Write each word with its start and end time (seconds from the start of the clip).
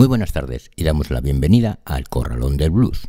Muy 0.00 0.08
buenas 0.08 0.32
tardes 0.32 0.70
y 0.76 0.84
damos 0.84 1.10
la 1.10 1.20
bienvenida 1.20 1.80
al 1.84 2.08
Corralón 2.08 2.56
del 2.56 2.70
Blues. 2.70 3.06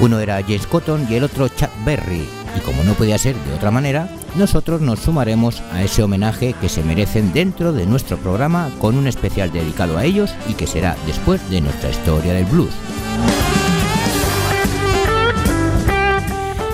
Uno 0.00 0.18
era 0.18 0.40
James 0.40 0.66
Cotton 0.66 1.06
y 1.10 1.16
el 1.16 1.24
otro 1.24 1.48
Chuck 1.48 1.68
Berry, 1.84 2.26
y 2.56 2.60
como 2.60 2.82
no 2.84 2.94
podía 2.94 3.18
ser 3.18 3.36
de 3.36 3.52
otra 3.52 3.70
manera, 3.70 4.08
nosotros 4.34 4.80
nos 4.80 5.00
sumaremos 5.00 5.60
a 5.72 5.82
ese 5.82 6.02
homenaje 6.02 6.54
que 6.54 6.70
se 6.70 6.82
merecen 6.82 7.34
dentro 7.34 7.74
de 7.74 7.84
nuestro 7.84 8.16
programa 8.16 8.70
con 8.78 8.96
un 8.96 9.06
especial 9.06 9.52
dedicado 9.52 9.98
a 9.98 10.04
ellos 10.06 10.34
y 10.48 10.54
que 10.54 10.66
será 10.66 10.96
después 11.06 11.50
de 11.50 11.60
nuestra 11.60 11.90
historia 11.90 12.32
del 12.32 12.46
blues. 12.46 12.72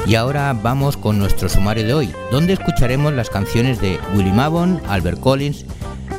Y 0.06 0.14
ahora 0.14 0.52
vamos 0.52 0.96
con 0.96 1.18
nuestro 1.18 1.48
sumario 1.48 1.84
de 1.84 1.94
hoy, 1.94 2.12
donde 2.30 2.52
escucharemos 2.52 3.12
las 3.12 3.28
canciones 3.28 3.80
de 3.80 3.98
Willie 4.14 4.32
Mavon, 4.32 4.80
Albert 4.86 5.18
Collins, 5.18 5.64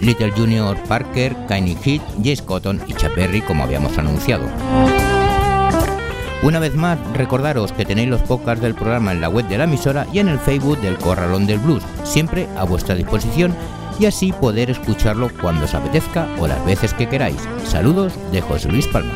Little 0.02 0.32
Junior 0.32 0.78
Parker, 0.88 1.36
Kanye 1.48 1.76
Heat, 1.84 2.02
Jace 2.24 2.44
Cotton 2.46 2.82
y 2.88 2.94
Chuck 2.94 3.16
Berry 3.16 3.42
como 3.42 3.64
habíamos 3.64 3.98
anunciado. 3.98 4.46
Una 6.44 6.60
vez 6.60 6.76
más, 6.76 7.00
recordaros 7.14 7.72
que 7.72 7.86
tenéis 7.86 8.10
los 8.10 8.22
podcasts 8.22 8.62
del 8.62 8.76
programa 8.76 9.12
en 9.12 9.22
la 9.22 9.30
web 9.30 9.48
de 9.48 9.58
la 9.58 9.64
emisora 9.64 10.06
y 10.14 10.20
en 10.20 10.28
el 10.28 10.40
Facebook 10.40 10.80
del 10.80 10.98
Corralón 10.98 11.48
del 11.48 11.60
Blues, 11.60 11.84
siempre 12.04 12.48
a 12.58 12.66
vuestra 12.66 12.94
disposición 12.94 13.56
y 14.00 14.06
así 14.06 14.32
poder 14.32 14.70
escucharlo 14.70 15.32
cuando 15.42 15.66
os 15.66 15.74
apetezca 15.74 16.28
o 16.40 16.48
las 16.48 16.64
veces 16.66 16.94
que 16.94 17.10
queráis. 17.10 17.38
Saludos 17.66 18.14
de 18.32 18.42
José 18.42 18.70
Luis 18.70 18.88
Palma. 18.88 19.14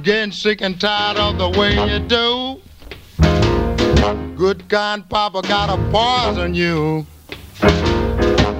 I'm 0.00 0.04
getting 0.04 0.32
sick 0.32 0.62
and 0.62 0.80
tired 0.80 1.18
of 1.18 1.36
the 1.36 1.50
way 1.60 1.74
you 1.74 1.98
do. 1.98 2.62
Good 4.34 4.66
kind 4.70 5.06
Papa 5.06 5.42
gotta 5.42 5.76
poison 5.92 6.54
you. 6.54 7.06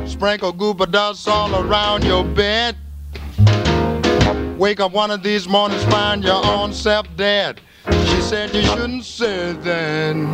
Sprinkle 0.06 0.52
goober 0.52 0.84
dust 0.84 1.26
all 1.26 1.64
around 1.64 2.04
your 2.04 2.24
bed. 2.24 2.76
Wake 4.58 4.80
up 4.80 4.92
one 4.92 5.10
of 5.10 5.22
these 5.22 5.48
mornings, 5.48 5.82
find 5.84 6.22
your 6.22 6.44
own 6.44 6.74
self 6.74 7.06
dead. 7.16 7.62
Said 8.30 8.54
you 8.54 8.62
shouldn't 8.62 9.04
say 9.04 9.56
then. 9.64 10.28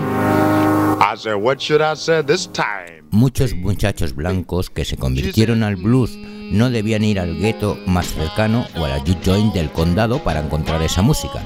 I 1.00 1.14
said, 1.16 1.36
what 1.36 1.62
should 1.62 1.80
I 1.80 1.96
say 1.96 2.22
this 2.22 2.46
time? 2.52 3.08
Muchos 3.10 3.54
muchachos 3.54 4.14
blancos 4.14 4.68
que 4.68 4.84
se 4.84 4.98
convirtieron 4.98 5.62
al 5.62 5.76
blues 5.76 6.14
no 6.14 6.68
debían 6.68 7.04
ir 7.04 7.18
al 7.18 7.38
gueto 7.38 7.78
más 7.86 8.08
cercano 8.08 8.66
o 8.76 8.84
a 8.84 8.88
la 8.88 8.98
juke 8.98 9.24
joint 9.24 9.54
del 9.54 9.70
condado 9.70 10.22
para 10.22 10.40
encontrar 10.40 10.82
esa 10.82 11.00
música. 11.00 11.42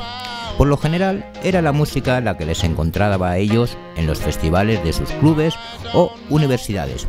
Por 0.59 0.67
lo 0.67 0.77
general, 0.77 1.31
era 1.45 1.63
la 1.63 1.71
música 1.71 2.21
la 2.21 2.37
que 2.37 2.47
les 2.47 2.65
encontraba 2.65 3.31
a 3.31 3.39
ellos 3.39 3.79
en 3.95 4.09
los 4.09 4.19
festivales 4.19 4.83
de 4.83 4.93
sus 4.93 5.09
clubes 5.21 5.55
o 5.95 6.13
universidades. 6.31 7.07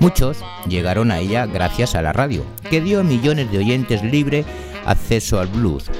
Muchos 0.00 0.44
llegaron 0.68 1.12
a 1.12 1.20
ella 1.20 1.46
gracias 1.46 1.94
a 1.94 2.02
la 2.02 2.12
radio, 2.12 2.44
que 2.68 2.82
dio 2.82 3.00
a 3.00 3.04
millones 3.04 3.50
de 3.50 3.56
oyentes 3.56 4.02
libre 4.02 4.44
acceso 4.86 5.40
al 5.40 5.48
blues. 5.48 5.90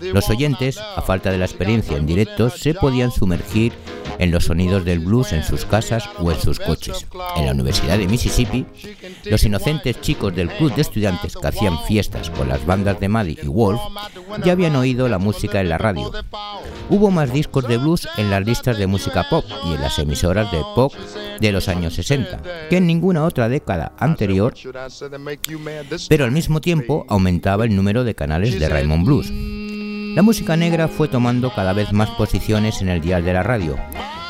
Los 0.00 0.28
oyentes, 0.28 0.78
a 0.78 1.00
falta 1.02 1.30
de 1.30 1.38
la 1.38 1.46
experiencia 1.46 1.96
en 1.96 2.06
directo, 2.06 2.50
se 2.50 2.74
podían 2.74 3.10
sumergir 3.10 3.72
en 4.18 4.30
los 4.30 4.44
sonidos 4.44 4.84
del 4.84 5.00
blues 5.00 5.32
en 5.32 5.42
sus 5.42 5.64
casas 5.64 6.08
o 6.18 6.30
en 6.30 6.40
sus 6.40 6.58
coches. 6.58 7.06
En 7.36 7.46
la 7.46 7.52
Universidad 7.52 7.98
de 7.98 8.06
Mississippi, 8.06 8.66
los 9.24 9.44
inocentes 9.44 10.00
chicos 10.00 10.34
del 10.34 10.48
club 10.48 10.74
de 10.74 10.82
estudiantes 10.82 11.36
que 11.36 11.46
hacían 11.46 11.78
fiestas 11.86 12.30
con 12.30 12.48
las 12.48 12.64
bandas 12.66 13.00
de 13.00 13.08
Maddie 13.08 13.38
y 13.42 13.46
Wolf 13.46 13.80
ya 14.44 14.52
habían 14.52 14.76
oído 14.76 15.08
la 15.08 15.18
música 15.18 15.60
en 15.60 15.68
la 15.68 15.78
radio. 15.78 16.10
Hubo 16.88 17.10
más 17.10 17.32
discos 17.32 17.66
de 17.66 17.78
blues 17.78 18.08
en 18.16 18.30
las 18.30 18.44
listas 18.44 18.78
de 18.78 18.86
música 18.86 19.26
pop 19.28 19.44
y 19.66 19.74
en 19.74 19.80
las 19.80 19.98
emisoras 19.98 20.50
de 20.52 20.62
pop 20.74 20.92
de 21.40 21.52
los 21.52 21.68
años 21.68 21.94
60 21.94 22.42
que 22.68 22.76
en 22.76 22.86
ninguna 22.86 23.24
otra 23.24 23.48
década 23.48 23.92
anterior, 23.98 24.54
pero 26.08 26.24
al 26.24 26.32
mismo 26.32 26.60
tiempo 26.60 27.04
aumentaba 27.08 27.64
el 27.64 27.74
número 27.74 28.04
de 28.04 28.14
canales 28.14 28.31
de 28.40 28.68
Raymond 28.68 29.04
Blues. 29.04 29.30
La 30.14 30.22
música 30.22 30.56
negra 30.56 30.88
fue 30.88 31.08
tomando 31.08 31.52
cada 31.54 31.74
vez 31.74 31.92
más 31.92 32.08
posiciones 32.10 32.80
en 32.80 32.88
el 32.88 33.02
dial 33.02 33.24
de 33.24 33.34
la 33.34 33.42
radio, 33.42 33.76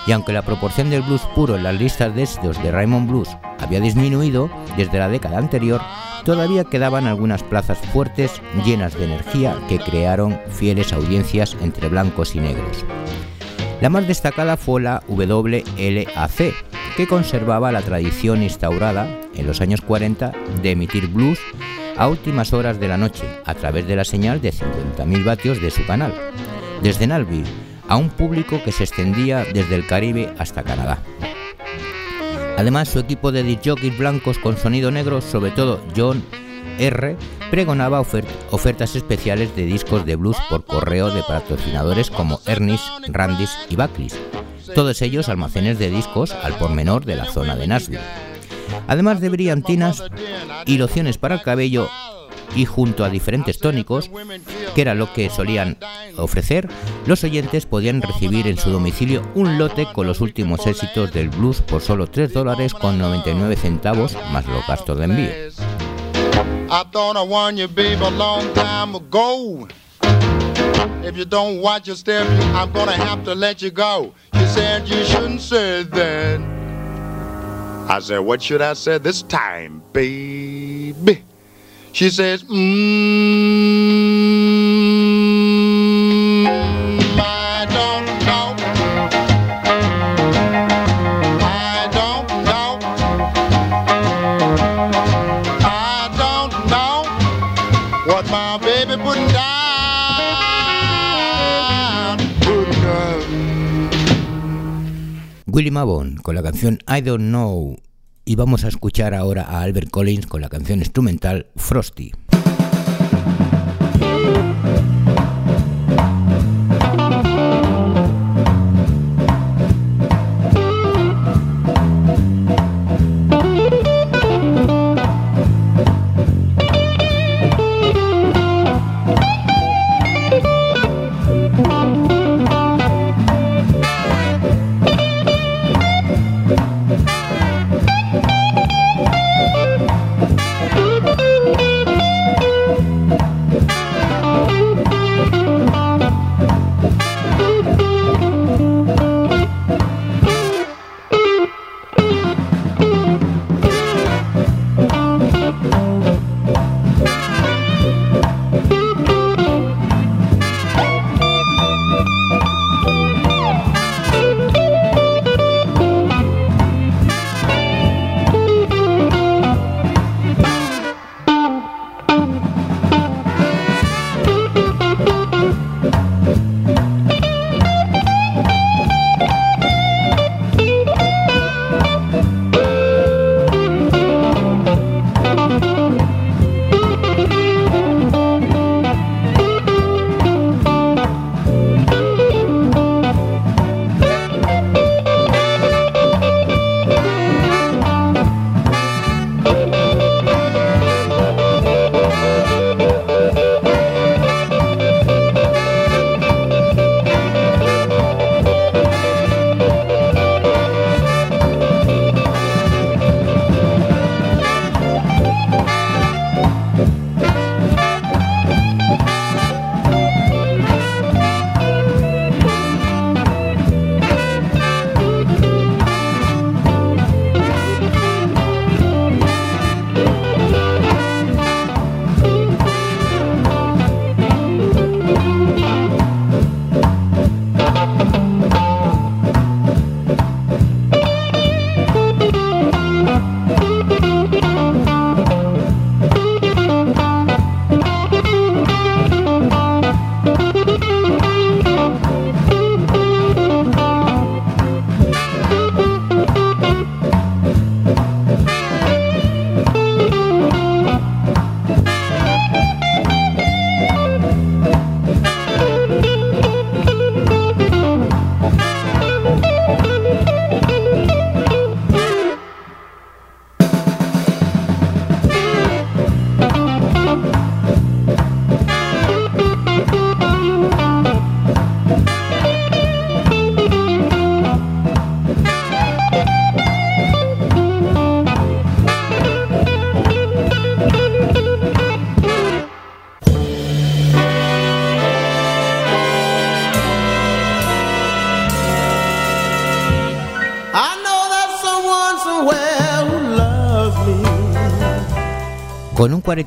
y 0.08 0.12
aunque 0.12 0.32
la 0.32 0.42
proporción 0.42 0.90
del 0.90 1.02
blues 1.02 1.22
puro 1.36 1.56
en 1.56 1.62
las 1.62 1.78
listas 1.78 2.12
de 2.14 2.24
éxitos 2.24 2.60
de 2.62 2.72
Raymond 2.72 3.08
Blues 3.08 3.28
había 3.60 3.80
disminuido 3.80 4.50
desde 4.76 4.98
la 4.98 5.08
década 5.08 5.38
anterior, 5.38 5.80
todavía 6.24 6.64
quedaban 6.64 7.06
algunas 7.06 7.44
plazas 7.44 7.78
fuertes 7.92 8.42
llenas 8.64 8.98
de 8.98 9.04
energía 9.04 9.56
que 9.68 9.78
crearon 9.78 10.40
fieles 10.50 10.92
audiencias 10.92 11.56
entre 11.60 11.88
blancos 11.88 12.34
y 12.34 12.40
negros. 12.40 12.84
La 13.82 13.90
más 13.90 14.06
destacada 14.06 14.56
fue 14.56 14.80
la 14.80 15.02
WLAC, 15.08 16.54
que 16.96 17.08
conservaba 17.08 17.72
la 17.72 17.82
tradición 17.82 18.44
instaurada 18.44 19.08
en 19.34 19.44
los 19.44 19.60
años 19.60 19.80
40 19.80 20.30
de 20.62 20.70
emitir 20.70 21.08
blues 21.08 21.40
a 21.96 22.06
últimas 22.06 22.52
horas 22.52 22.78
de 22.78 22.86
la 22.86 22.96
noche 22.96 23.24
a 23.44 23.54
través 23.54 23.88
de 23.88 23.96
la 23.96 24.04
señal 24.04 24.40
de 24.40 24.52
50.000 24.52 25.24
vatios 25.24 25.60
de 25.60 25.72
su 25.72 25.84
canal, 25.84 26.14
desde 26.80 27.08
Nashville 27.08 27.50
a 27.88 27.96
un 27.96 28.08
público 28.08 28.60
que 28.64 28.70
se 28.70 28.84
extendía 28.84 29.44
desde 29.52 29.74
el 29.74 29.84
Caribe 29.88 30.32
hasta 30.38 30.62
Canadá. 30.62 31.02
Además, 32.56 32.88
su 32.88 33.00
equipo 33.00 33.32
de 33.32 33.58
jockeys 33.64 33.98
blancos 33.98 34.38
con 34.38 34.56
sonido 34.56 34.92
negro, 34.92 35.20
sobre 35.20 35.50
todo 35.50 35.84
John 35.96 36.22
R 36.82 37.16
pregonaba 37.50 38.00
ofertas 38.00 38.96
especiales 38.96 39.54
de 39.54 39.66
discos 39.66 40.04
de 40.04 40.16
blues 40.16 40.36
por 40.50 40.64
correo 40.64 41.10
de 41.10 41.22
patrocinadores 41.22 42.10
como 42.10 42.40
Ernest, 42.46 42.84
Randis 43.08 43.50
y 43.68 43.76
Buckley's, 43.76 44.18
todos 44.74 45.00
ellos 45.02 45.28
almacenes 45.28 45.78
de 45.78 45.90
discos 45.90 46.32
al 46.32 46.54
por 46.54 46.70
menor 46.70 47.04
de 47.04 47.16
la 47.16 47.26
zona 47.26 47.56
de 47.56 47.66
Nashville. 47.66 48.00
Además 48.88 49.20
de 49.20 49.28
brillantinas 49.28 50.02
y 50.66 50.78
lociones 50.78 51.18
para 51.18 51.36
el 51.36 51.42
cabello 51.42 51.88
y 52.54 52.64
junto 52.64 53.04
a 53.04 53.10
diferentes 53.10 53.58
tónicos, 53.58 54.10
que 54.74 54.80
era 54.80 54.94
lo 54.94 55.12
que 55.12 55.30
solían 55.30 55.78
ofrecer, 56.16 56.68
los 57.06 57.24
oyentes 57.24 57.66
podían 57.66 58.02
recibir 58.02 58.46
en 58.46 58.58
su 58.58 58.70
domicilio 58.70 59.22
un 59.34 59.58
lote 59.58 59.86
con 59.92 60.06
los 60.06 60.20
últimos 60.20 60.66
éxitos 60.66 61.12
del 61.12 61.30
blues 61.30 61.62
por 61.62 61.80
solo 61.80 62.06
3 62.06 62.32
dólares 62.32 62.74
con 62.74 62.98
99 62.98 63.56
centavos 63.56 64.16
más 64.32 64.46
los 64.46 64.66
gastos 64.66 64.98
de 64.98 65.04
envío. 65.04 65.30
If 71.04 71.18
you 71.18 71.26
don't 71.26 71.60
watch 71.60 71.86
your 71.86 71.96
step, 71.96 72.26
I'm 72.54 72.72
gonna 72.72 72.92
have 72.92 73.24
to 73.24 73.34
let 73.34 73.60
you 73.60 73.70
go. 73.70 74.14
You 74.32 74.46
said 74.46 74.88
you 74.88 75.04
shouldn't 75.04 75.42
say 75.42 75.82
that. 75.82 76.40
I 77.90 77.98
said, 78.00 78.20
what 78.20 78.40
should 78.40 78.62
I 78.62 78.72
say 78.72 78.96
this 78.96 79.20
time, 79.20 79.82
baby? 79.92 81.22
She 81.92 82.08
says, 82.08 82.42
mmm. 82.44 84.41
Mabon 105.72 106.16
con 106.16 106.34
la 106.34 106.42
canción 106.42 106.78
I 106.86 107.00
Don't 107.00 107.28
Know 107.28 107.76
y 108.24 108.36
vamos 108.36 108.64
a 108.64 108.68
escuchar 108.68 109.14
ahora 109.14 109.42
a 109.42 109.62
Albert 109.62 109.90
Collins 109.90 110.26
con 110.26 110.42
la 110.42 110.48
canción 110.48 110.78
instrumental 110.78 111.46
Frosty. 111.56 112.12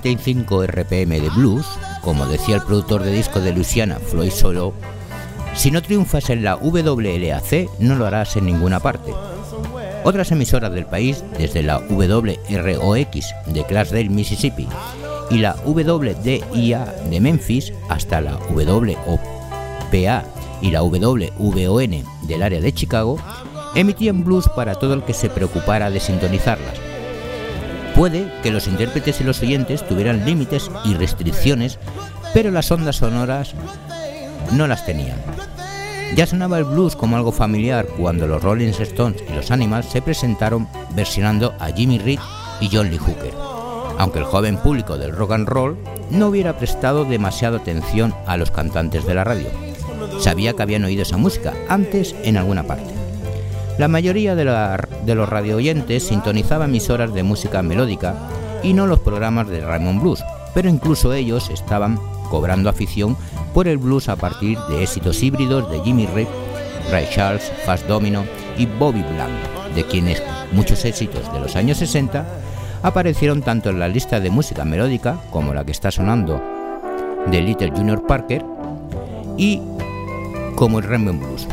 Con 0.06 0.12
un 0.12 0.18
45 0.18 0.68
RPM 0.68 1.20
de 1.20 1.30
blues, 1.32 1.66
como 2.04 2.28
decía 2.28 2.58
el 2.58 2.62
productor 2.62 3.02
de 3.02 3.12
disco 3.12 3.40
de 3.40 3.52
Luciana, 3.52 3.98
Floyd 3.98 4.30
Solo, 4.30 4.72
si 5.56 5.72
no 5.72 5.82
triunfas 5.82 6.30
en 6.30 6.44
la 6.44 6.58
WLAC, 6.58 7.72
no 7.80 7.96
lo 7.96 8.06
harás 8.06 8.38
en 8.38 8.46
ninguna 8.46 8.80
parte. 8.80 9.12
Otras 10.04 10.32
emisoras 10.32 10.72
del 10.74 10.86
país, 10.86 11.24
desde 11.40 11.64
la 11.64 11.80
WROX 11.80 13.34
de 13.48 13.66
Clarksdale, 13.68 14.10
Mississippi, 14.10 14.68
y 15.32 15.40
la 15.40 15.56
WDIA 15.66 16.86
de 17.10 17.20
Memphis 17.20 17.74
hasta 17.90 18.22
la 18.22 18.36
WOPA 18.36 20.24
y 20.62 20.70
la 20.70 20.84
WVON 20.84 22.04
del 22.28 22.44
área 22.44 22.62
de 22.62 22.74
Chicago, 22.74 23.18
emitían 23.74 24.24
blues 24.24 24.48
para 24.56 24.76
todo 24.76 24.94
el 24.94 25.04
que 25.04 25.14
se 25.14 25.32
preocupara 25.32 25.90
de 25.90 26.00
sintonizarlas 26.00 26.85
Puede 27.96 28.30
que 28.44 28.52
los 28.52 28.68
intérpretes 28.68 29.22
y 29.22 29.24
los 29.24 29.42
oyentes 29.42 29.88
tuvieran 29.88 30.26
límites 30.26 30.70
y 30.84 30.96
restricciones, 30.96 31.80
pero 32.34 32.52
las 32.52 32.70
ondas 32.70 32.98
sonoras 32.98 33.54
no 34.52 34.68
las 34.68 34.86
tenían. 34.86 35.18
Ya 36.16 36.28
sonaba 36.28 36.58
el 36.58 36.66
blues 36.66 36.96
como 36.96 37.16
algo 37.16 37.32
familiar 37.32 37.88
cuando 37.98 38.28
los 38.28 38.44
Rolling 38.44 38.70
Stones 38.70 39.24
y 39.30 39.34
los 39.34 39.50
Animals 39.50 39.88
se 39.88 40.02
presentaron 40.02 40.68
versionando 40.92 41.54
a 41.60 41.68
Jimmy 41.68 41.98
Reed 41.98 42.20
y 42.60 42.70
John 42.72 42.90
Lee 42.90 42.98
Hooker, 42.98 43.34
aunque 43.98 44.20
el 44.20 44.26
joven 44.26 44.58
público 44.58 44.98
del 44.98 45.14
rock 45.14 45.32
and 45.32 45.48
roll 45.48 45.78
no 46.10 46.28
hubiera 46.28 46.58
prestado 46.58 47.06
demasiada 47.06 47.58
atención 47.58 48.14
a 48.28 48.38
los 48.38 48.52
cantantes 48.52 49.06
de 49.06 49.14
la 49.14 49.24
radio. 49.24 49.48
Sabía 50.20 50.54
que 50.54 50.64
habían 50.64 50.84
oído 50.84 51.02
esa 51.04 51.18
música 51.18 51.54
antes 51.70 52.16
en 52.24 52.38
alguna 52.38 52.64
parte. 52.64 52.95
La 53.78 53.90
mayoría 53.90 54.36
de, 54.36 55.16
los 55.16 55.30
radio 55.30 55.58
oyentes 55.58 56.04
sintonizaban 56.04 56.70
emisoras 56.70 57.14
de 57.14 57.24
música 57.24 57.62
melódica 57.62 58.16
y 58.64 58.74
no 58.74 58.88
los 58.88 59.02
programas 59.02 59.50
de 59.50 59.60
Raymond 59.60 60.02
Blues, 60.02 60.24
pero 60.54 60.70
incluso 60.70 61.12
ellos 61.12 61.50
estaban 61.50 62.00
cobrando 62.30 62.70
afición 62.70 63.18
por 63.54 63.68
el 63.68 63.78
blues 63.78 64.08
a 64.08 64.16
partir 64.16 64.58
de 64.70 64.82
éxitos 64.82 65.22
híbridos 65.22 65.70
de 65.70 65.82
Jimmy 65.82 66.08
Reed, 66.08 66.28
Ray 66.90 67.08
Charles, 67.14 67.52
Fast 67.66 67.86
Domino 67.86 68.24
y 68.58 68.66
Bobby 68.66 69.02
Bland, 69.02 69.76
de 69.76 69.84
quienes 69.84 70.24
muchos 70.54 70.86
éxitos 70.86 71.32
de 71.34 71.42
los 71.42 71.58
años 71.58 71.78
60 71.80 72.26
aparecieron 72.82 73.42
tanto 73.42 73.72
en 73.72 73.80
la 73.80 73.90
lista 73.90 74.22
de 74.22 74.30
música 74.30 74.64
melódica 74.64 75.18
como 75.32 75.54
la 75.54 75.66
que 75.66 75.74
está 75.74 75.92
sonando 75.92 76.42
de 77.28 77.42
Little 77.42 77.72
Junior 77.72 78.08
Parker 78.08 78.46
y 79.38 79.60
como 80.56 80.80
el 80.80 80.86
Rainbow 80.86 81.14
Blues. 81.14 81.46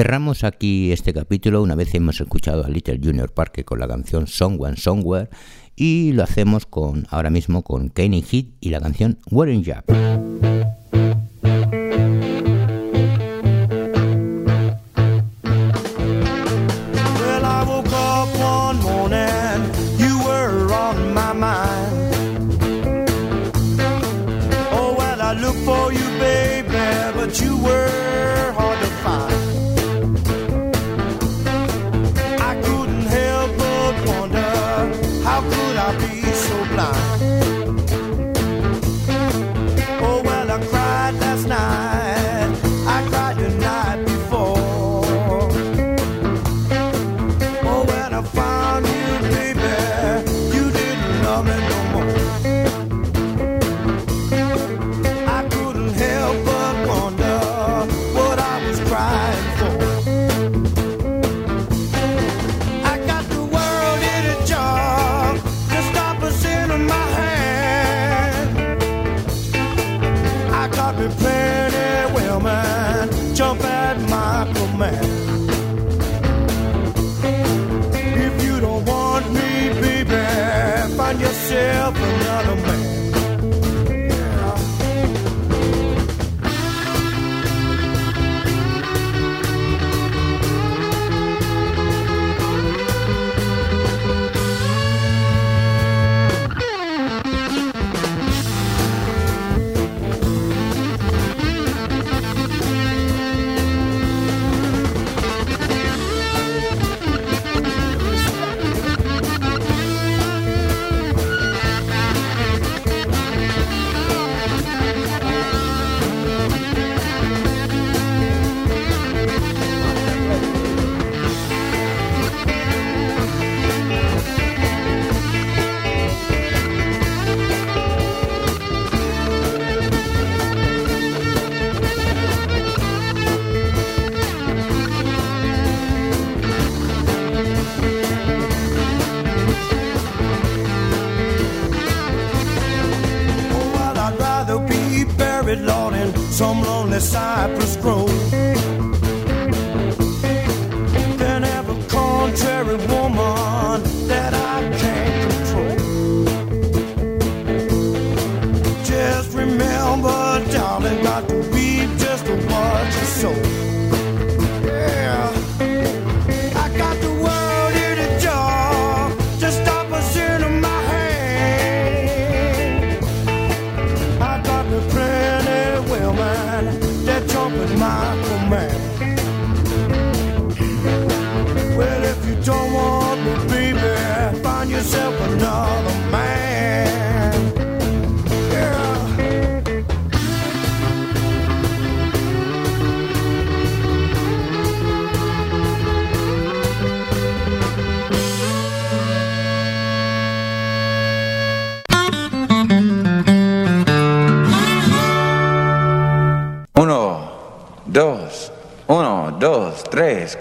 Cerramos 0.00 0.44
aquí 0.44 0.92
este 0.92 1.12
capítulo 1.12 1.62
una 1.62 1.74
vez 1.74 1.94
hemos 1.94 2.18
escuchado 2.22 2.64
a 2.64 2.70
Little 2.70 2.98
Junior 3.04 3.30
Parker 3.34 3.66
con 3.66 3.80
la 3.80 3.86
canción 3.86 4.24
One 4.58 4.78
Somewhere 4.78 5.28
y 5.76 6.12
lo 6.12 6.22
hacemos 6.22 6.64
con 6.64 7.06
ahora 7.10 7.28
mismo 7.28 7.60
con 7.62 7.90
Kenny 7.90 8.22
Heat 8.22 8.46
y 8.60 8.70
la 8.70 8.80
canción 8.80 9.18
Wearing 9.30 9.62
Jab. 9.62 9.84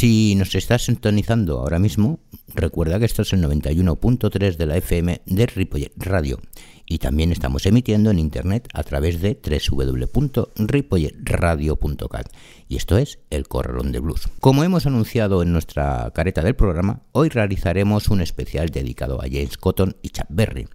Si 0.00 0.34
nos 0.34 0.54
estás 0.54 0.86
sintonizando 0.86 1.58
ahora 1.58 1.78
mismo, 1.78 2.20
recuerda 2.54 2.98
que 2.98 3.04
esto 3.04 3.20
es 3.20 3.34
el 3.34 3.44
91.3 3.44 4.56
de 4.56 4.64
la 4.64 4.78
FM 4.78 5.20
de 5.26 5.44
Ripollet 5.44 5.92
Radio 5.96 6.40
y 6.86 7.00
también 7.00 7.32
estamos 7.32 7.66
emitiendo 7.66 8.10
en 8.10 8.18
internet 8.18 8.66
a 8.72 8.82
través 8.82 9.20
de 9.20 9.38
www.ripolletradio.cat 9.44 12.32
y 12.66 12.76
esto 12.76 12.96
es 12.96 13.18
El 13.28 13.46
Corralón 13.46 13.92
de 13.92 13.98
Blues. 13.98 14.30
Como 14.40 14.64
hemos 14.64 14.86
anunciado 14.86 15.42
en 15.42 15.52
nuestra 15.52 16.10
careta 16.14 16.40
del 16.40 16.56
programa, 16.56 17.02
hoy 17.12 17.28
realizaremos 17.28 18.08
un 18.08 18.22
especial 18.22 18.70
dedicado 18.70 19.20
a 19.20 19.26
James 19.26 19.58
Cotton 19.58 19.98
y 20.00 20.08
Chuck 20.08 20.28
Berry. 20.30 20.66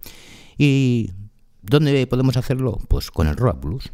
¿Y 0.56 1.10
dónde 1.62 2.06
podemos 2.06 2.36
hacerlo? 2.36 2.78
Pues 2.86 3.10
con 3.10 3.26
el 3.26 3.34
Rock 3.34 3.64
Blues. 3.64 3.90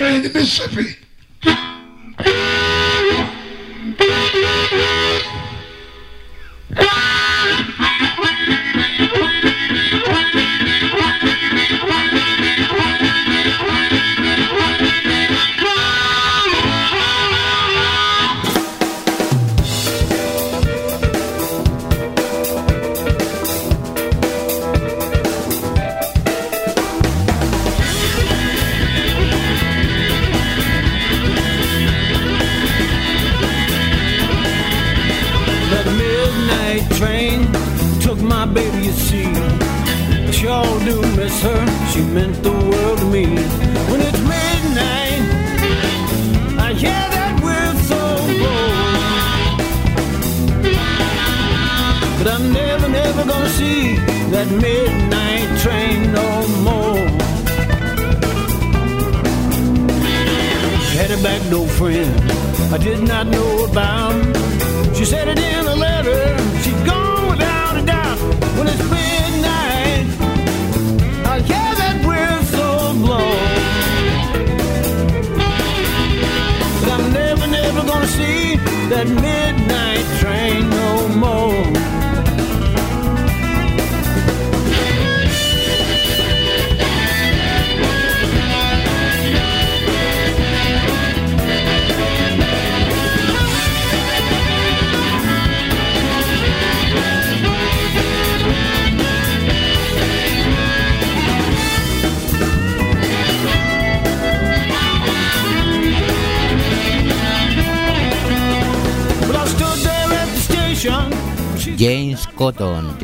Train 0.00 0.22
to 0.22 0.30
Mississippi. 0.30 0.96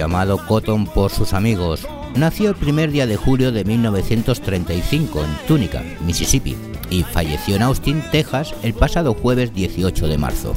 Llamado 0.07 0.38
Cotton 0.47 0.87
por 0.87 1.11
sus 1.11 1.33
amigos, 1.33 1.85
nació 2.14 2.51
el 2.51 2.55
primer 2.55 2.92
día 2.92 3.09
de 3.09 3.16
julio 3.16 3.51
de 3.51 3.64
1935 3.64 5.19
en 5.19 5.49
Tunica, 5.49 5.83
Mississippi, 6.07 6.57
y 6.90 7.03
falleció 7.03 7.57
en 7.57 7.62
Austin, 7.62 8.05
Texas, 8.12 8.55
el 8.62 8.73
pasado 8.73 9.14
jueves 9.14 9.53
18 9.53 10.07
de 10.07 10.16
marzo. 10.16 10.55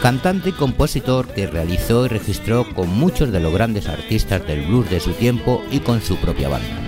Cantante 0.00 0.50
y 0.50 0.52
compositor 0.52 1.26
que 1.26 1.48
realizó 1.48 2.06
y 2.06 2.08
registró 2.08 2.64
con 2.74 2.88
muchos 2.90 3.32
de 3.32 3.40
los 3.40 3.52
grandes 3.52 3.88
artistas 3.88 4.46
del 4.46 4.64
blues 4.68 4.88
de 4.88 5.00
su 5.00 5.10
tiempo 5.14 5.60
y 5.72 5.80
con 5.80 6.00
su 6.00 6.14
propia 6.18 6.48
banda. 6.48 6.78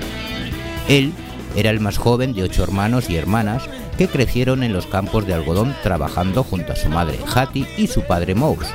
Él 0.87 1.13
era 1.57 1.71
el 1.71 1.81
más 1.81 1.99
joven 1.99 2.33
de 2.33 2.45
ocho 2.45 2.63
hermanos 2.63 3.11
y 3.11 3.17
hermanas 3.17 3.65
que 3.99 4.07
crecieron 4.07 4.63
en 4.63 4.73
los 4.73 4.87
campos 4.87 5.27
de 5.27 5.35
algodón 5.35 5.75
trabajando 5.83 6.45
junto 6.45 6.75
a 6.75 6.77
su 6.77 6.89
madre 6.91 7.19
Hattie 7.35 7.67
y 7.77 7.89
su 7.89 8.03
padre 8.03 8.37
Mouse 8.37 8.69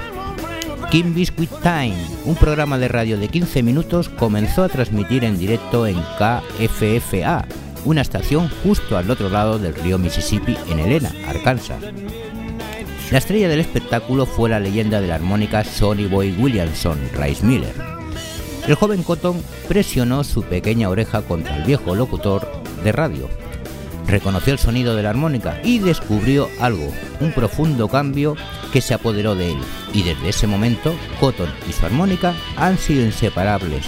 Kim 0.92 1.14
Biscuit 1.14 1.50
Time, 1.64 1.96
un 2.26 2.36
programa 2.36 2.78
de 2.78 2.90
radio 2.90 3.18
de 3.18 3.30
15 3.30 3.64
minutos, 3.64 4.10
comenzó 4.10 4.66
a 4.66 4.68
transmitir 4.68 5.24
en 5.24 5.40
directo 5.40 5.88
en 5.88 5.96
KFFA, 6.20 7.46
una 7.86 8.02
estación 8.02 8.50
justo 8.62 8.98
al 8.98 9.10
otro 9.10 9.30
lado 9.30 9.58
del 9.58 9.74
río 9.74 9.98
Mississippi 9.98 10.58
en 10.68 10.80
Helena, 10.80 11.10
Arkansas. 11.30 11.82
La 13.10 13.20
estrella 13.20 13.48
del 13.48 13.62
espectáculo 13.62 14.26
fue 14.26 14.50
la 14.50 14.60
leyenda 14.60 15.00
de 15.00 15.08
la 15.08 15.16
armónica 15.16 15.64
Sonny 15.64 16.08
Boy 16.08 16.36
Williamson, 16.38 17.00
Rice 17.14 17.46
Miller. 17.46 17.74
El 18.68 18.76
joven 18.76 19.02
Cotton 19.04 19.42
presionó 19.70 20.26
su 20.26 20.44
pequeña 20.44 20.90
oreja 20.90 21.22
contra 21.22 21.56
el 21.56 21.64
viejo 21.64 21.96
locutor 21.96 22.46
de 22.84 22.92
radio. 22.92 23.30
Reconoció 24.08 24.54
el 24.54 24.60
sonido 24.60 24.96
de 24.96 25.04
la 25.04 25.12
armónica 25.12 25.60
y 25.64 25.80
descubrió 25.80 26.50
algo, 26.60 26.92
un 27.20 27.32
profundo 27.32 27.88
cambio 27.88 28.36
que 28.74 28.82
se 28.82 28.94
apoderó 28.94 29.36
de 29.36 29.52
él, 29.52 29.58
y 29.94 30.04
desde 30.04 30.30
ese 30.30 30.48
momento 30.48 30.94
Cotton 31.20 31.50
y 31.70 31.74
su 31.74 31.86
armónica 31.86 32.34
han 32.58 32.78
sido 32.78 33.06
inseparables. 33.06 33.86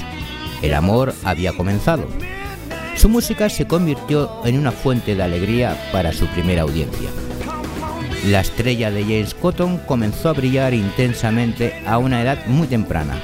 El 0.61 0.73
amor 0.73 1.13
había 1.23 1.53
comenzado. 1.53 2.07
Su 2.95 3.09
música 3.09 3.49
se 3.49 3.67
convirtió 3.67 4.45
en 4.45 4.57
una 4.57 4.71
fuente 4.71 5.15
de 5.15 5.23
alegría 5.23 5.77
para 5.91 6.13
su 6.13 6.25
primera 6.27 6.61
audiencia. 6.61 7.09
La 8.27 8.39
estrella 8.39 8.91
de 8.91 9.01
James 9.01 9.33
Cotton 9.33 9.79
comenzó 9.79 10.29
a 10.29 10.33
brillar 10.33 10.73
intensamente 10.73 11.83
a 11.85 11.97
una 11.97 12.21
edad 12.21 12.45
muy 12.45 12.67
temprana. 12.67 13.19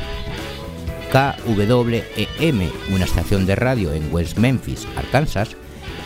KWEM, 1.12 2.70
una 2.94 3.06
estación 3.06 3.46
de 3.46 3.56
radio 3.56 3.94
en 3.94 4.14
West 4.14 4.38
Memphis, 4.38 4.86
Arkansas, 4.98 5.56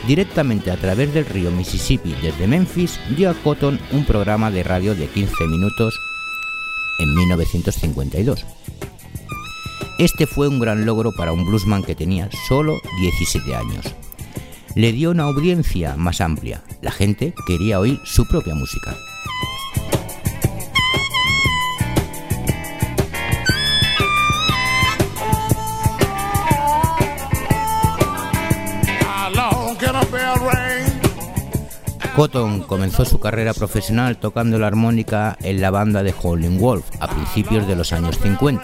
directamente 0.07 0.71
a 0.71 0.77
través 0.77 1.13
del 1.13 1.25
río 1.25 1.51
Mississippi 1.51 2.15
desde 2.21 2.47
Memphis, 2.47 2.99
dio 3.15 3.29
a 3.29 3.33
Cotton 3.33 3.79
un 3.91 4.05
programa 4.05 4.51
de 4.51 4.63
radio 4.63 4.95
de 4.95 5.07
15 5.07 5.47
minutos 5.47 5.99
en 6.99 7.15
1952. 7.15 8.45
Este 9.99 10.27
fue 10.27 10.47
un 10.47 10.59
gran 10.59 10.85
logro 10.85 11.11
para 11.11 11.31
un 11.31 11.45
bluesman 11.45 11.83
que 11.83 11.95
tenía 11.95 12.29
solo 12.47 12.81
17 12.99 13.55
años. 13.55 13.95
Le 14.75 14.91
dio 14.91 15.11
una 15.11 15.23
audiencia 15.23 15.95
más 15.95 16.19
amplia. 16.19 16.63
La 16.81 16.91
gente 16.91 17.33
quería 17.45 17.79
oír 17.79 17.99
su 18.03 18.27
propia 18.27 18.55
música. 18.55 18.97
Cotton 32.15 32.61
comenzó 32.61 33.05
su 33.05 33.19
carrera 33.19 33.53
profesional 33.55 34.17
tocando 34.17 34.59
la 34.59 34.67
armónica 34.67 35.35
en 35.41 35.61
la 35.61 35.71
banda 35.71 36.03
de 36.03 36.13
Howling 36.13 36.59
Wolf 36.59 36.85
a 36.99 37.07
principios 37.07 37.67
de 37.67 37.75
los 37.75 37.91
años 37.91 38.19
50. 38.19 38.61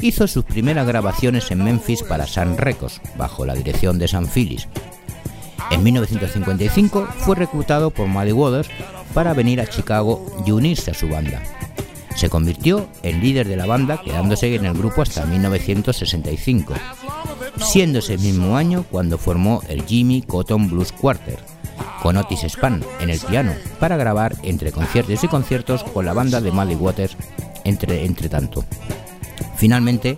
Hizo 0.00 0.26
sus 0.26 0.44
primeras 0.44 0.86
grabaciones 0.86 1.50
en 1.52 1.62
Memphis 1.62 2.02
para 2.02 2.26
Sun 2.26 2.58
Records, 2.58 3.00
bajo 3.16 3.46
la 3.46 3.54
dirección 3.54 3.98
de 3.98 4.08
Sam 4.08 4.26
Phillips. 4.26 4.68
En 5.70 5.82
1955 5.84 7.08
fue 7.18 7.36
reclutado 7.36 7.90
por 7.90 8.08
Muddy 8.08 8.32
Waters 8.32 8.68
para 9.14 9.32
venir 9.32 9.60
a 9.60 9.66
Chicago 9.66 10.26
y 10.44 10.50
unirse 10.50 10.90
a 10.90 10.94
su 10.94 11.08
banda. 11.08 11.42
Se 12.16 12.30
convirtió 12.30 12.88
en 13.02 13.20
líder 13.20 13.46
de 13.46 13.56
la 13.56 13.66
banda, 13.66 14.00
quedándose 14.00 14.54
en 14.54 14.64
el 14.64 14.74
grupo 14.74 15.02
hasta 15.02 15.26
1965, 15.26 16.74
siendo 17.58 17.98
ese 17.98 18.16
mismo 18.16 18.56
año 18.56 18.84
cuando 18.90 19.18
formó 19.18 19.62
el 19.68 19.84
Jimmy 19.84 20.22
Cotton 20.22 20.70
Blues 20.70 20.92
Quarter, 20.92 21.38
con 22.02 22.16
Otis 22.16 22.44
Spann 22.48 22.84
en 23.00 23.10
el 23.10 23.20
piano 23.20 23.52
para 23.78 23.96
grabar 23.96 24.34
entre 24.42 24.72
conciertos 24.72 25.22
y 25.24 25.28
conciertos 25.28 25.84
con 25.84 26.06
la 26.06 26.14
banda 26.14 26.40
de 26.40 26.52
Muddy 26.52 26.74
Waters 26.74 27.16
entre, 27.64 28.04
entre 28.04 28.28
tanto. 28.28 28.64
Finalmente 29.56 30.16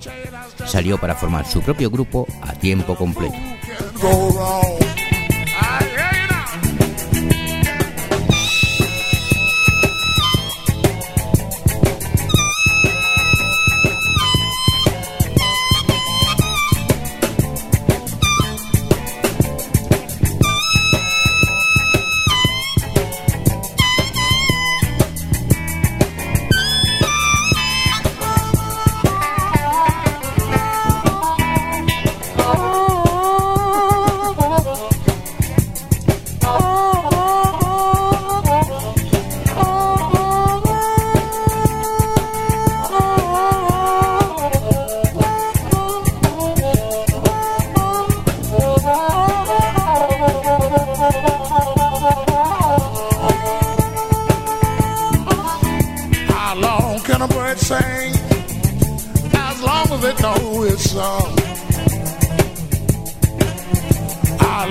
salió 0.67 0.99
para 0.99 1.15
formar 1.15 1.47
su 1.47 1.61
propio 1.63 1.91
grupo 1.91 2.27
a 2.43 2.53
tiempo 2.53 2.95
completo. 2.95 3.37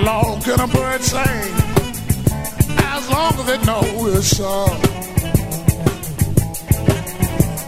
long 0.04 0.40
can 0.42 0.60
a 0.60 0.66
bird 0.68 1.02
sing? 1.02 1.54
As 2.78 3.10
long 3.10 3.32
as 3.40 3.48
it 3.48 3.66
knows 3.66 4.18
its 4.18 4.36
song. 4.36 4.80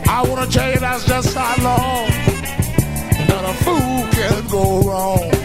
I 0.08 0.22
wanna 0.28 0.46
tell 0.46 0.70
you 0.72 0.78
that's 0.78 1.06
just 1.06 1.34
how 1.34 1.56
long 1.62 2.08
that 3.28 3.44
a 3.44 3.54
fool 3.64 4.08
can 4.12 4.48
go 4.48 4.82
wrong. 4.82 5.39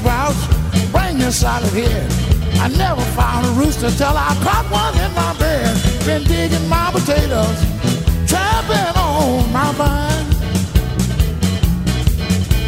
Sprouts, 0.00 0.40
bring 0.90 1.18
this 1.18 1.44
out 1.44 1.62
of 1.62 1.72
here. 1.72 2.06
I 2.64 2.68
never 2.68 3.02
found 3.16 3.46
a 3.46 3.50
rooster 3.60 3.90
till 3.90 4.16
I 4.16 4.32
caught 4.44 4.66
one 4.70 4.94
in 5.04 5.12
my 5.14 5.32
bed. 5.38 5.70
Been 6.06 6.24
digging 6.24 6.66
my 6.68 6.90
potatoes, 6.90 7.58
trapping 8.26 8.96
on 8.96 9.52
my 9.52 9.70
vine. 9.80 10.28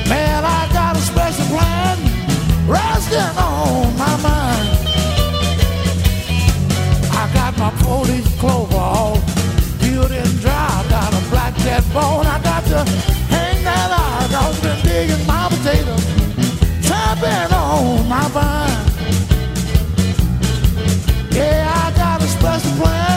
Man, 0.08 0.44
I 0.44 0.68
got 0.72 0.96
a 0.96 1.00
special 1.00 1.46
plan, 1.52 1.96
resting 2.68 3.32
on 3.36 3.96
my 3.96 4.14
mind. 4.28 4.68
I 7.20 7.24
got 7.32 7.56
my 7.58 7.70
four-leaf 7.82 8.26
clover 8.38 8.76
all 8.76 9.16
peeled 9.80 10.12
and 10.12 10.40
dry. 10.40 10.84
Got 10.88 11.12
a 11.14 11.22
black 11.30 11.54
cat 11.64 11.84
bone, 11.94 12.26
I 12.26 12.38
got 12.42 12.62
to 12.72 12.80
hang 13.34 13.64
that 13.64 13.90
out. 13.90 14.32
I've 14.42 14.62
been 14.62 14.80
digging 14.84 15.26
my 15.26 15.48
potatoes, 15.48 16.04
on 17.30 18.08
my 18.08 18.28
vine. 18.28 18.86
Yeah, 21.30 21.72
I 21.84 21.96
got 21.96 22.22
a 22.22 22.26
special 22.26 22.72
plan 22.72 23.11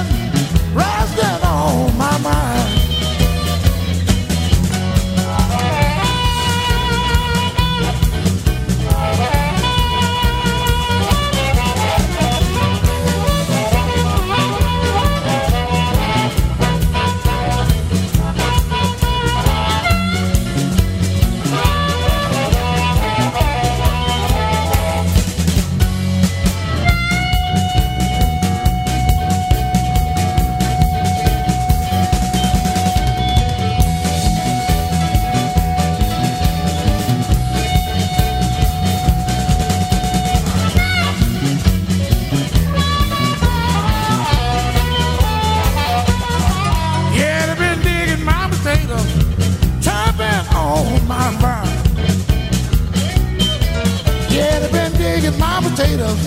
potatoes, 55.75 56.25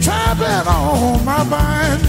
chopping 0.00 0.68
on 0.68 1.24
my 1.24 1.42
vine. 1.44 2.00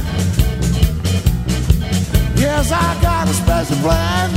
Yes, 2.35 2.71
I 2.71 3.01
got 3.01 3.27
a 3.27 3.33
special 3.33 3.77
plan, 3.77 4.29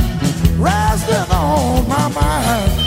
resting 0.59 1.35
on 1.35 1.87
my 1.87 2.07
mind. 2.09 2.80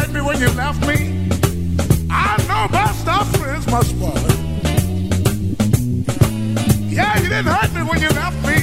Hurt 0.00 0.12
me 0.12 0.20
when 0.20 0.40
you 0.40 0.48
left 0.50 0.80
me. 0.86 1.28
I 2.10 2.36
know 2.48 2.68
best 2.72 3.06
of 3.06 3.36
friends 3.36 3.66
must 3.66 3.98
part. 4.00 4.22
Yeah, 6.88 7.16
you 7.18 7.28
didn't 7.28 7.46
hurt 7.46 7.72
me 7.74 7.82
when 7.82 8.00
you 8.00 8.08
left 8.08 8.40
me. 8.46 8.58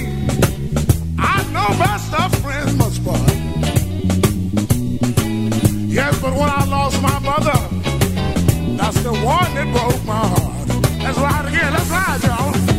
I 1.20 1.44
know 1.54 1.68
best 1.78 2.14
of 2.14 2.34
friends 2.44 2.74
must 2.76 3.04
part. 3.06 3.30
Yes, 5.98 6.20
but 6.22 6.34
when 6.34 6.50
I 6.50 6.66
lost 6.66 7.02
my 7.02 7.20
mother, 7.20 7.60
that's 8.78 9.02
the 9.04 9.14
one 9.14 9.50
that 9.56 9.68
broke 9.76 10.04
my 10.06 10.24
heart. 10.34 10.68
Let's 11.04 11.20
ride 11.20 11.46
again. 11.46 11.74
Let's 11.74 11.90
ride, 11.90 12.24
y'all. 12.24 12.77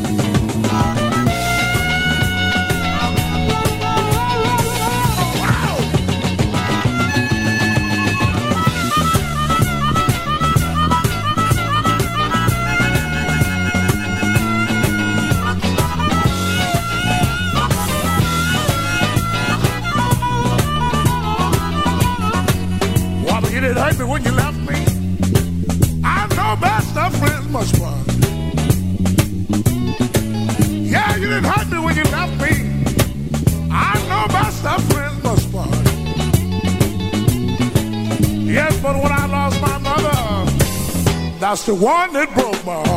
That's 41.49 41.65
the 41.65 41.75
one 41.75 42.13
that 42.13 42.29
broke 42.35 42.63
my 42.67 42.88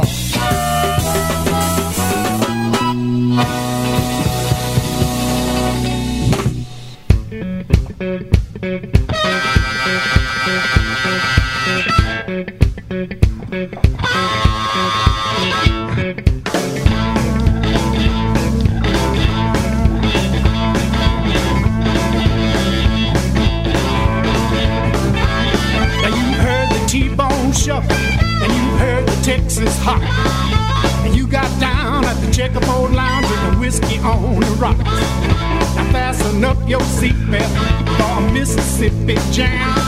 Mississippi 38.82 39.14
Jam, 39.32 39.81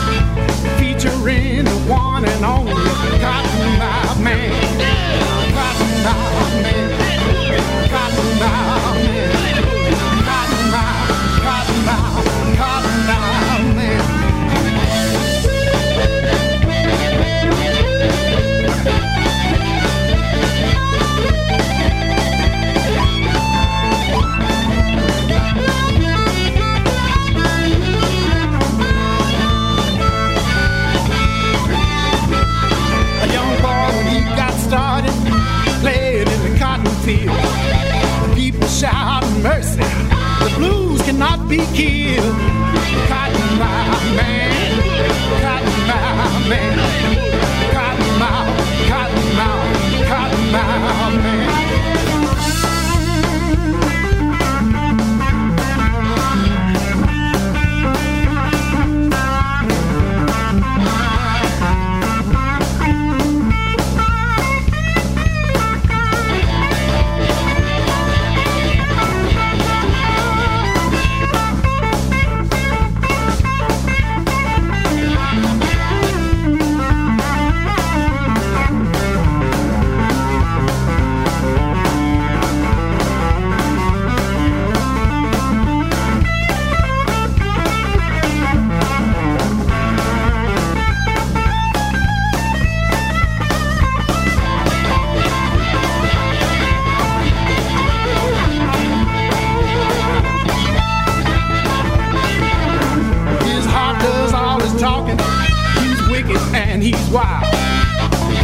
he's 106.84 107.08
wild. 107.08 107.50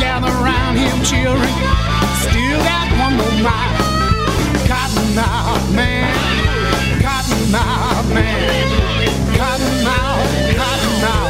Gather 0.01 0.33
around 0.41 0.77
him, 0.77 0.97
children. 1.05 1.53
Still 2.25 2.61
got 2.65 2.89
one 2.97 3.17
more 3.21 3.37
mile. 3.45 3.77
Cotton 4.67 5.19
Eye 5.19 5.73
Man. 5.75 7.03
Cotton 7.03 7.55
Eye 7.55 8.15
Man. 8.15 9.37
Cotton 9.37 9.87
Eye. 9.87 10.55
Cotton 10.57 11.05
Eye. 11.05 11.30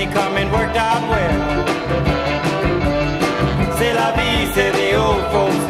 the 0.00 0.06
little 0.06 0.20
money 0.20 0.46
coming 0.46 0.50
worked 0.52 0.76
out 0.76 1.08
well. 1.08 1.66
C'est 3.76 3.94
la 3.94 4.12
vie, 4.12 4.52
say 4.54 4.70
the 4.70 4.96
old 4.96 5.24
folks. 5.32 5.69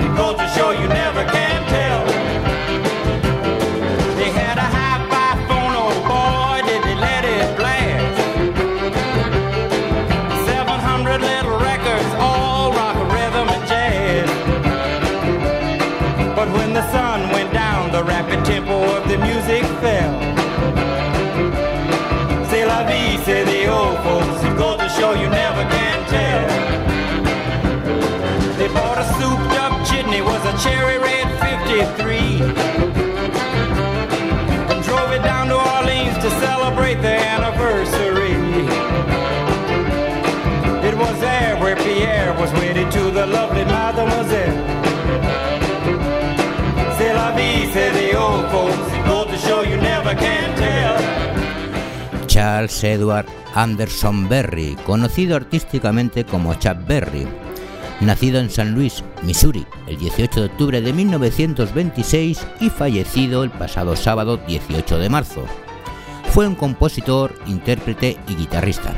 Cherry 30.62 30.98
red 30.98 31.28
53. 31.40 32.18
And 34.70 34.84
drove 34.84 35.12
it 35.12 35.22
down 35.22 35.48
to 35.48 35.56
Orleans 35.56 36.16
to 36.18 36.30
celebrate 36.40 37.00
their 37.00 37.20
anniversary. 37.20 38.34
It 40.88 40.96
was 40.96 41.18
there 41.20 41.56
where 41.58 41.76
Pierre 41.76 42.34
was 42.38 42.52
wedded 42.52 42.90
to 42.92 43.10
the 43.10 43.26
lovely 43.26 43.64
mademoiselle. 43.64 44.58
C'est 46.98 47.14
la 47.14 47.30
vie, 47.32 47.72
say 47.72 47.90
the 47.92 48.18
old 48.18 48.44
folks. 48.50 48.76
Goes 49.06 49.26
to 49.28 49.38
show 49.38 49.62
you 49.62 49.76
never 49.78 50.14
can 50.14 50.54
tell. 50.56 52.26
Charles 52.26 52.84
Edward 52.84 53.26
Anderson 53.54 54.28
Berry, 54.28 54.76
conocido 54.84 55.36
artísticamente 55.36 56.24
como 56.24 56.54
Chuck 56.54 56.78
Berry, 56.86 57.26
nacido 58.00 58.38
en 58.38 58.50
San 58.50 58.74
Luis, 58.74 59.02
Missouri, 59.22 59.66
el 59.86 59.98
18 59.98 60.40
de 60.40 60.46
octubre 60.46 60.80
de 60.80 60.92
1926 60.92 62.46
y 62.60 62.70
fallecido 62.70 63.44
el 63.44 63.50
pasado 63.50 63.96
sábado 63.96 64.38
18 64.38 64.98
de 64.98 65.08
marzo. 65.08 65.44
Fue 66.30 66.46
un 66.46 66.54
compositor, 66.54 67.34
intérprete 67.46 68.16
y 68.28 68.34
guitarrista. 68.36 68.94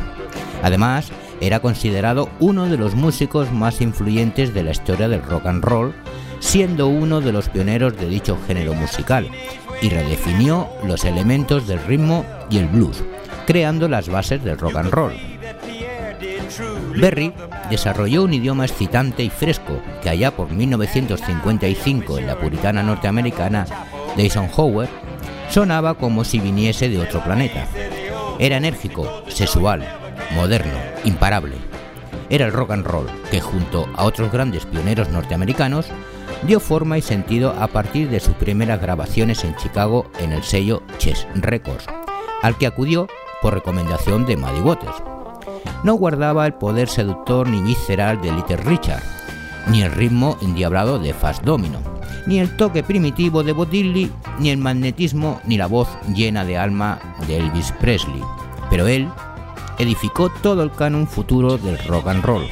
Además, 0.62 1.10
era 1.40 1.60
considerado 1.60 2.28
uno 2.38 2.66
de 2.66 2.78
los 2.78 2.94
músicos 2.94 3.50
más 3.50 3.80
influyentes 3.80 4.54
de 4.54 4.62
la 4.62 4.70
historia 4.70 5.08
del 5.08 5.22
rock 5.22 5.46
and 5.46 5.64
roll, 5.64 5.94
siendo 6.38 6.86
uno 6.86 7.20
de 7.20 7.32
los 7.32 7.48
pioneros 7.48 7.96
de 7.96 8.06
dicho 8.06 8.38
género 8.46 8.74
musical, 8.74 9.28
y 9.80 9.88
redefinió 9.88 10.68
los 10.86 11.04
elementos 11.04 11.66
del 11.66 11.82
ritmo 11.84 12.24
y 12.48 12.58
el 12.58 12.68
blues, 12.68 13.02
creando 13.46 13.88
las 13.88 14.08
bases 14.08 14.44
del 14.44 14.58
rock 14.58 14.76
and 14.76 14.90
roll. 14.90 15.12
Berry 17.00 17.32
desarrolló 17.70 18.24
un 18.24 18.34
idioma 18.34 18.64
excitante 18.64 19.22
y 19.22 19.30
fresco 19.30 19.80
que 20.02 20.10
allá 20.10 20.30
por 20.30 20.50
1955 20.50 22.18
en 22.18 22.26
la 22.26 22.38
puritana 22.38 22.82
norteamericana 22.82 23.66
de 24.16 24.22
Eisenhower 24.22 24.88
sonaba 25.48 25.94
como 25.94 26.24
si 26.24 26.38
viniese 26.38 26.88
de 26.88 26.98
otro 26.98 27.22
planeta. 27.22 27.66
Era 28.38 28.56
enérgico, 28.56 29.22
sexual, 29.28 29.86
moderno, 30.34 30.78
imparable. 31.04 31.56
Era 32.30 32.46
el 32.46 32.52
rock 32.52 32.70
and 32.70 32.86
roll 32.86 33.06
que 33.30 33.40
junto 33.40 33.86
a 33.94 34.04
otros 34.04 34.32
grandes 34.32 34.64
pioneros 34.64 35.10
norteamericanos 35.10 35.86
dio 36.46 36.60
forma 36.60 36.98
y 36.98 37.02
sentido 37.02 37.54
a 37.58 37.68
partir 37.68 38.08
de 38.08 38.20
sus 38.20 38.34
primeras 38.34 38.80
grabaciones 38.80 39.44
en 39.44 39.54
Chicago 39.56 40.10
en 40.18 40.32
el 40.32 40.42
sello 40.42 40.82
Chess 40.98 41.26
Records, 41.34 41.86
al 42.42 42.56
que 42.56 42.66
acudió 42.66 43.06
por 43.42 43.54
recomendación 43.54 44.24
de 44.24 44.36
Muddy 44.36 44.60
Waters. 44.60 45.21
No 45.84 45.94
guardaba 45.94 46.46
el 46.46 46.54
poder 46.54 46.88
seductor 46.88 47.48
ni 47.48 47.60
visceral 47.60 48.20
de 48.20 48.30
Little 48.30 48.58
Richard, 48.58 49.02
ni 49.66 49.82
el 49.82 49.90
ritmo 49.90 50.38
endiablado 50.40 51.00
de 51.00 51.12
Fast 51.12 51.42
Domino, 51.42 51.78
ni 52.26 52.38
el 52.38 52.56
toque 52.56 52.84
primitivo 52.84 53.42
de 53.42 53.52
Bob 53.52 53.68
ni 53.72 54.50
el 54.50 54.58
magnetismo 54.58 55.40
ni 55.44 55.56
la 55.56 55.66
voz 55.66 55.88
llena 56.14 56.44
de 56.44 56.56
alma 56.56 57.00
de 57.26 57.38
Elvis 57.38 57.72
Presley. 57.80 58.22
Pero 58.70 58.86
él 58.86 59.08
edificó 59.78 60.28
todo 60.30 60.62
el 60.62 60.70
canon 60.70 61.08
futuro 61.08 61.58
del 61.58 61.78
rock 61.86 62.08
and 62.08 62.24
roll. 62.24 62.46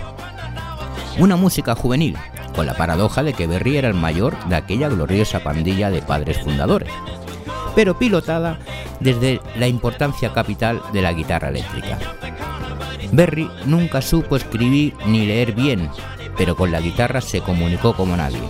Una 1.18 1.36
música 1.36 1.76
juvenil, 1.76 2.16
con 2.56 2.66
la 2.66 2.74
paradoja 2.74 3.22
de 3.22 3.32
que 3.32 3.46
Berry 3.46 3.76
era 3.76 3.88
el 3.88 3.94
mayor 3.94 4.36
de 4.48 4.56
aquella 4.56 4.88
gloriosa 4.88 5.40
pandilla 5.40 5.90
de 5.90 6.02
padres 6.02 6.38
fundadores, 6.42 6.90
pero 7.76 7.96
pilotada 7.96 8.58
desde 8.98 9.40
la 9.56 9.68
importancia 9.68 10.32
capital 10.32 10.82
de 10.92 11.02
la 11.02 11.12
guitarra 11.12 11.48
eléctrica. 11.48 11.98
Berry 13.12 13.50
nunca 13.66 14.02
supo 14.02 14.36
escribir 14.36 14.94
ni 15.06 15.26
leer 15.26 15.52
bien, 15.52 15.88
pero 16.36 16.56
con 16.56 16.70
la 16.70 16.80
guitarra 16.80 17.20
se 17.20 17.40
comunicó 17.40 17.94
como 17.94 18.16
nadie. 18.16 18.40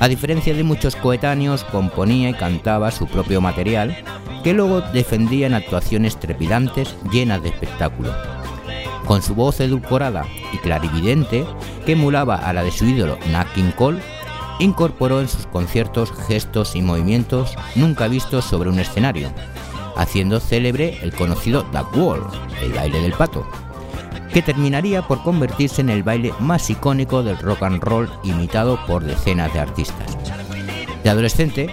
A 0.00 0.08
diferencia 0.08 0.52
de 0.54 0.64
muchos 0.64 0.96
coetáneos, 0.96 1.64
componía 1.64 2.30
y 2.30 2.34
cantaba 2.34 2.90
su 2.90 3.06
propio 3.06 3.40
material, 3.40 3.96
que 4.42 4.52
luego 4.52 4.80
defendía 4.80 5.46
en 5.46 5.54
actuaciones 5.54 6.18
trepidantes 6.18 6.96
llenas 7.12 7.42
de 7.42 7.50
espectáculo. 7.50 8.12
Con 9.06 9.22
su 9.22 9.34
voz 9.34 9.60
edulcorada 9.60 10.26
y 10.52 10.58
clarividente, 10.58 11.44
que 11.86 11.92
emulaba 11.92 12.36
a 12.36 12.52
la 12.52 12.62
de 12.62 12.72
su 12.72 12.84
ídolo 12.84 13.16
Nat 13.30 13.52
King 13.54 13.70
Cole, 13.76 14.00
incorporó 14.58 15.20
en 15.20 15.28
sus 15.28 15.46
conciertos 15.46 16.12
gestos 16.26 16.76
y 16.76 16.82
movimientos 16.82 17.56
nunca 17.74 18.08
vistos 18.08 18.44
sobre 18.44 18.70
un 18.70 18.78
escenario, 18.78 19.32
haciendo 19.96 20.40
célebre 20.40 20.98
el 21.02 21.12
conocido 21.12 21.64
Duck 21.72 21.96
Wall, 21.96 22.26
el 22.62 22.72
baile 22.72 23.00
del 23.00 23.12
pato, 23.12 23.46
que 24.32 24.42
terminaría 24.42 25.02
por 25.02 25.22
convertirse 25.22 25.80
en 25.80 25.90
el 25.90 26.02
baile 26.02 26.32
más 26.40 26.70
icónico 26.70 27.22
del 27.22 27.38
rock 27.38 27.62
and 27.62 27.82
roll 27.82 28.10
imitado 28.22 28.78
por 28.86 29.04
decenas 29.04 29.52
de 29.52 29.60
artistas. 29.60 30.16
De 31.04 31.10
adolescente, 31.10 31.68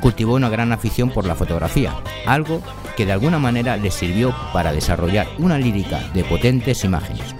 cultivó 0.00 0.34
una 0.34 0.48
gran 0.48 0.72
afición 0.72 1.10
por 1.10 1.26
la 1.26 1.34
fotografía, 1.34 1.94
algo 2.26 2.60
que 2.96 3.06
de 3.06 3.12
alguna 3.12 3.38
manera 3.38 3.76
le 3.76 3.90
sirvió 3.90 4.34
para 4.52 4.72
desarrollar 4.72 5.28
una 5.38 5.58
lírica 5.58 6.00
de 6.14 6.24
potentes 6.24 6.84
imágenes. 6.84 7.34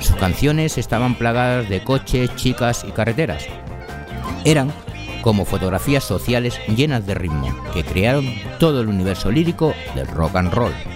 Sus 0.00 0.16
canciones 0.16 0.76
estaban 0.76 1.14
plagadas 1.14 1.68
de 1.68 1.82
coches, 1.82 2.34
chicas 2.36 2.84
y 2.86 2.92
carreteras. 2.92 3.46
Eran 4.44 4.70
como 5.22 5.46
fotografías 5.46 6.04
sociales 6.04 6.60
llenas 6.76 7.06
de 7.06 7.14
ritmo, 7.14 7.48
que 7.72 7.82
crearon 7.82 8.26
todo 8.58 8.82
el 8.82 8.88
universo 8.88 9.30
lírico 9.30 9.72
del 9.94 10.06
rock 10.08 10.36
and 10.36 10.52
roll. 10.52 10.93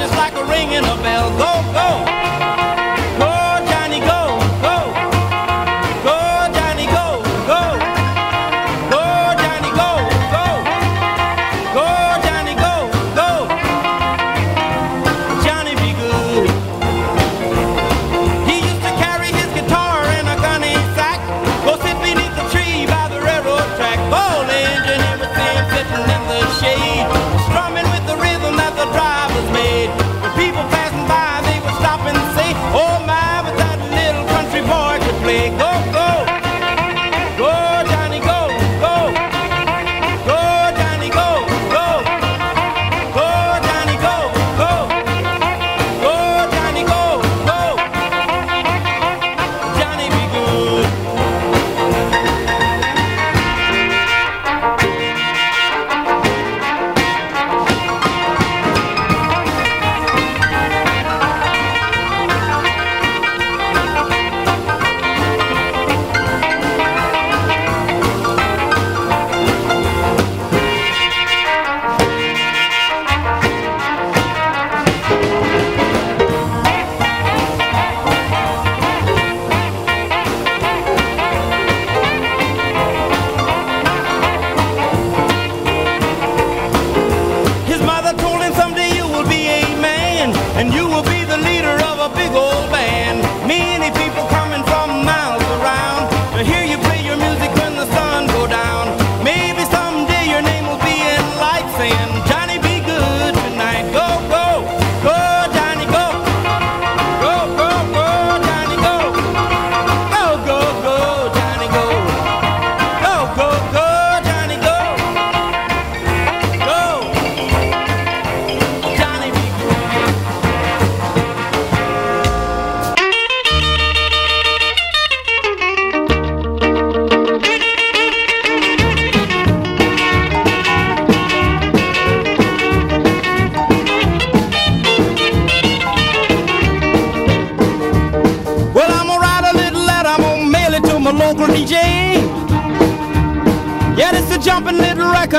just 0.00 0.16
like 0.16 0.32
a 0.32 0.44
ringing 0.46 0.84
a 0.84 0.96
bell. 1.02 1.28
Go, 1.36 1.72
go. 1.74 1.89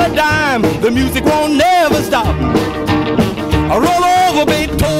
got 0.00 0.10
a 0.10 0.14
dime, 0.14 0.62
the 0.80 0.90
music 0.90 1.24
won't 1.24 1.54
never 1.54 2.02
stop. 2.02 2.26
I 2.26 3.76
roll 3.76 4.40
over 4.40 4.46
Beethoven. 4.46 4.99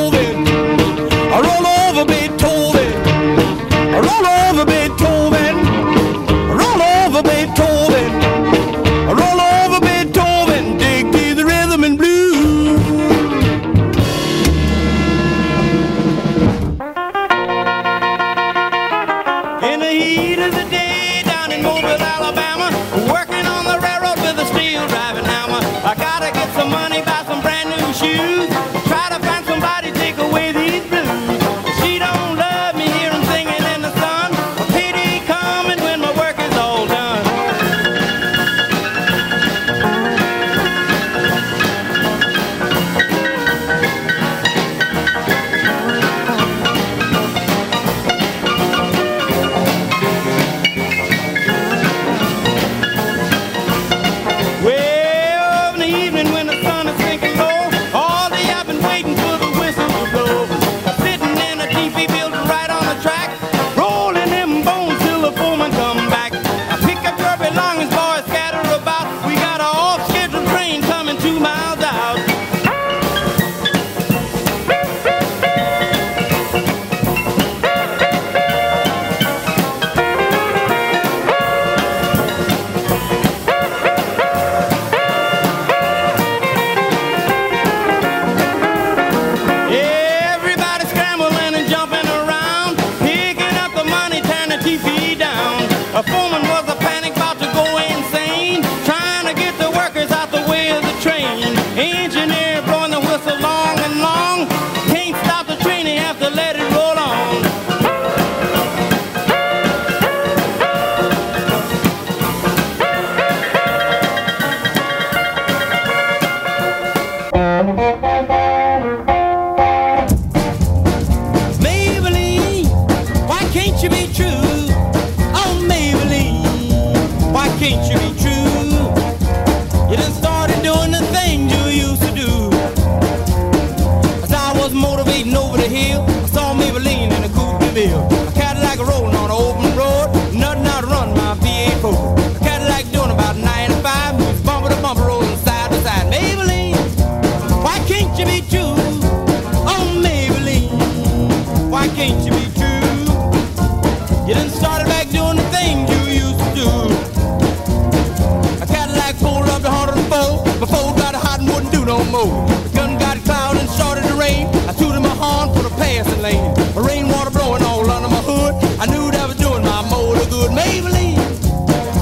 more. 162.05 162.47
The 162.65 162.71
gun 162.75 162.99
got 162.99 163.19
cloud 163.25 163.57
and 163.57 163.69
started 163.69 164.05
to 164.05 164.15
rain. 164.15 164.47
I 164.69 164.73
tooted 164.73 165.03
my 165.03 165.15
horn 165.15 165.55
for 165.55 165.63
the 165.63 165.75
passing 165.77 166.23
lane. 166.23 166.55
The 166.75 166.81
rainwater 166.81 167.31
blowing 167.31 167.63
all 167.63 167.89
under 167.91 168.09
my 168.09 168.23
hood. 168.23 168.55
I 168.81 168.87
knew 168.87 169.11
that 169.11 169.29
was 169.29 169.37
doing 169.37 169.63
my 169.63 169.83
motor 169.91 170.29
good. 170.31 170.51
Maybelline, 170.51 171.19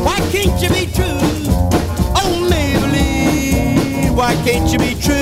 why 0.05 0.18
can't 0.30 0.61
you 0.62 0.68
be 0.70 0.86
true? 0.92 1.20
Oh, 2.20 2.49
Maybelline, 2.51 4.14
why 4.14 4.34
can't 4.44 4.70
you 4.72 4.78
be 4.78 4.94
true? 5.01 5.17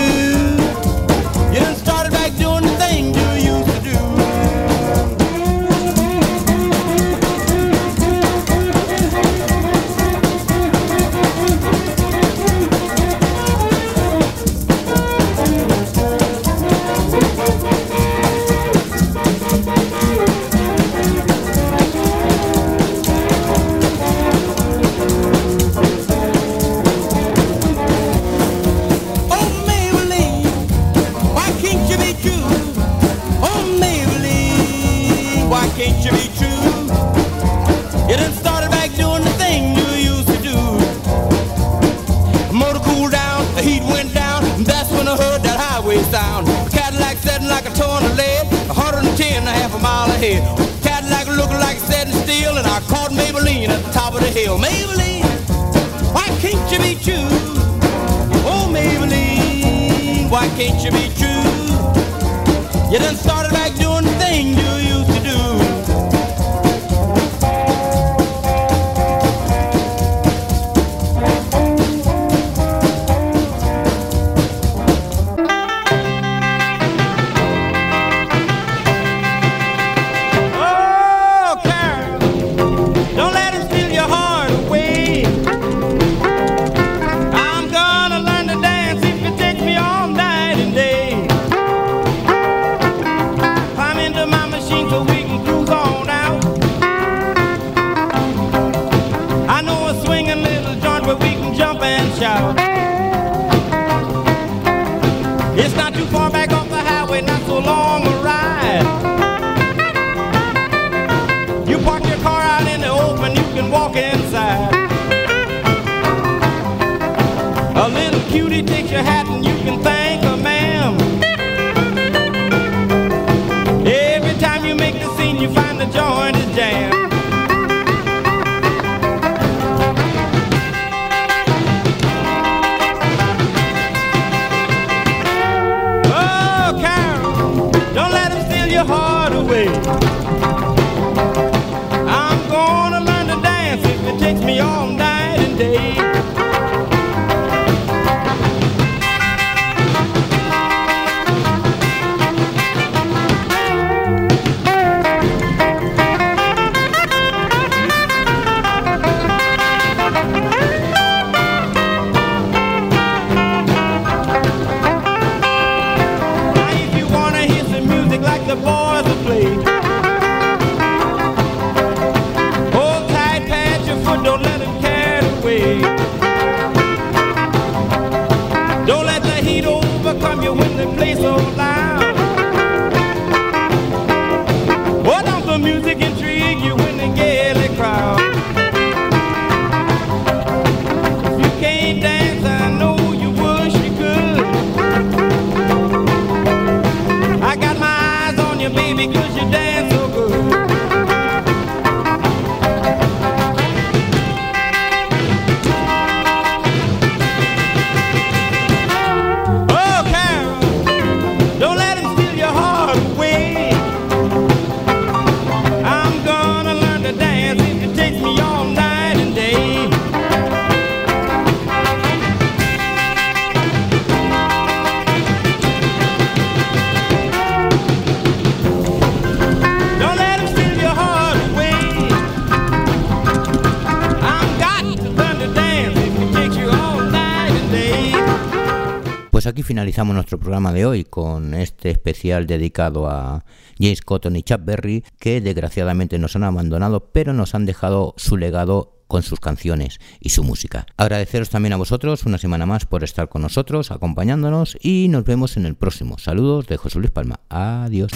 Finalizamos 239.66 240.14
nuestro 240.14 240.38
programa 240.38 240.72
de 240.72 240.86
hoy 240.86 241.04
con 241.04 241.52
este 241.52 241.90
especial 241.90 242.46
dedicado 242.46 243.10
a 243.10 243.44
James 243.78 244.00
Cotton 244.00 244.36
y 244.36 244.42
Chuck 244.42 244.64
Berry, 244.64 245.04
que 245.18 245.40
desgraciadamente 245.40 246.18
nos 246.18 246.36
han 246.36 246.44
abandonado, 246.44 247.10
pero 247.12 247.32
nos 247.32 247.54
han 247.54 247.66
dejado 247.66 248.14
su 248.16 248.36
legado 248.36 248.92
con 249.08 249.22
sus 249.22 249.40
canciones 249.40 250.00
y 250.20 250.30
su 250.30 250.44
música. 250.44 250.86
Agradeceros 250.96 251.50
también 251.50 251.72
a 251.72 251.76
vosotros 251.76 252.24
una 252.24 252.38
semana 252.38 252.64
más 252.64 252.86
por 252.86 253.04
estar 253.04 253.28
con 253.28 253.42
nosotros, 253.42 253.90
acompañándonos 253.90 254.78
y 254.80 255.08
nos 255.08 255.24
vemos 255.24 255.56
en 255.56 255.66
el 255.66 255.74
próximo. 255.74 256.16
Saludos 256.18 256.66
de 256.68 256.76
José 256.76 256.98
Luis 257.00 257.10
Palma. 257.10 257.40
Adiós. 257.48 258.12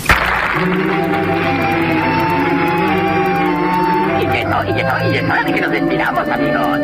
Y 4.20 4.26
que 4.26 4.44
no, 4.44 4.62
y 4.68 4.74
que 4.74 4.82
no, 4.82 5.12
y 5.12 5.16
es 5.16 5.22
hora 5.24 5.44
de 5.44 5.52
que 5.52 5.60
nos 5.60 5.70
despidamos, 5.70 6.28
amigos. 6.28 6.78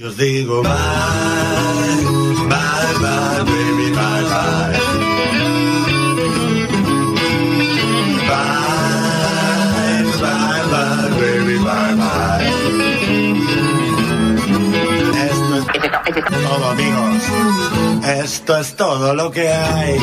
Yo 0.00 0.08
os 0.08 0.16
digo 0.18 0.62
bye, 0.62 2.23
bye, 2.48 2.94
bye, 3.02 3.44
baby, 3.44 3.88
bye, 3.94 4.24
bye. 4.32 5.84
Bye, 9.14 10.02
bye, 10.20 10.62
bye, 10.72 11.08
baby, 11.20 11.56
bye, 11.58 11.94
bye. 12.00 12.44
Esto 15.24 15.54
es 16.18 16.24
todo, 16.48 16.64
amigos. 16.70 17.22
Esto 18.22 18.56
es 18.58 18.76
todo 18.76 19.14
lo 19.14 19.30
que 19.30 19.48
hay. 19.48 19.98